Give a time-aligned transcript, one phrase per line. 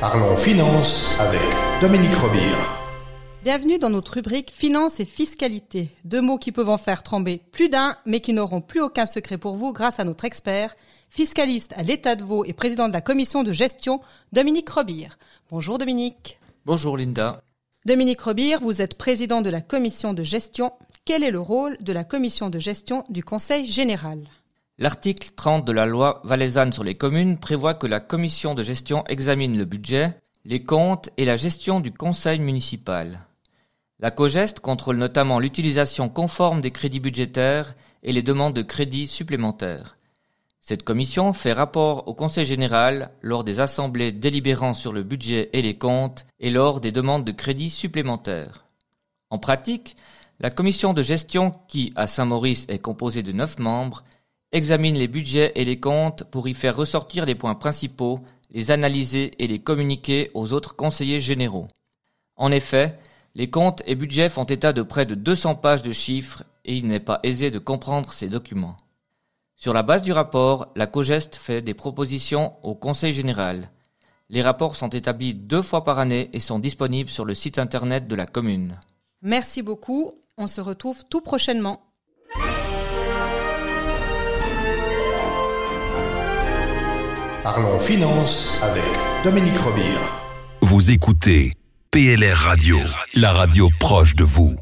[0.00, 1.40] Parlons finance avec
[1.80, 2.78] Dominique Robire.
[3.42, 5.90] Bienvenue dans notre rubrique Finance et fiscalité.
[6.04, 9.38] Deux mots qui peuvent en faire trembler plus d'un, mais qui n'auront plus aucun secret
[9.38, 10.76] pour vous grâce à notre expert,
[11.10, 14.00] fiscaliste à l'État de Vaud et président de la commission de gestion,
[14.32, 15.18] Dominique Robire.
[15.50, 16.38] Bonjour Dominique.
[16.64, 17.42] Bonjour Linda.
[17.84, 20.74] Dominique Robire, vous êtes président de la commission de gestion.
[21.06, 24.20] Quel est le rôle de la commission de gestion du Conseil général?
[24.80, 29.04] L'article 30 de la loi valaisanne sur les communes prévoit que la commission de gestion
[29.08, 33.26] examine le budget, les comptes et la gestion du conseil municipal.
[33.98, 39.98] La COGEST contrôle notamment l'utilisation conforme des crédits budgétaires et les demandes de crédits supplémentaires.
[40.60, 45.62] Cette commission fait rapport au Conseil général lors des assemblées délibérant sur le budget et
[45.62, 48.64] les comptes et lors des demandes de crédits supplémentaires.
[49.30, 49.96] En pratique,
[50.38, 54.04] la commission de gestion qui, à Saint-Maurice, est composée de neuf membres,
[54.52, 58.20] examine les budgets et les comptes pour y faire ressortir les points principaux,
[58.50, 61.68] les analyser et les communiquer aux autres conseillers généraux.
[62.36, 62.98] En effet,
[63.34, 66.86] les comptes et budgets font état de près de 200 pages de chiffres et il
[66.86, 68.76] n'est pas aisé de comprendre ces documents.
[69.56, 73.70] Sur la base du rapport, la COGEST fait des propositions au Conseil général.
[74.28, 78.06] Les rapports sont établis deux fois par année et sont disponibles sur le site internet
[78.06, 78.78] de la commune.
[79.22, 80.12] Merci beaucoup.
[80.36, 81.87] On se retrouve tout prochainement.
[87.54, 88.84] Parlons finance avec
[89.24, 90.20] Dominique Robire.
[90.60, 91.54] Vous écoutez
[91.90, 92.76] PLR Radio,
[93.14, 94.58] la radio proche de vous.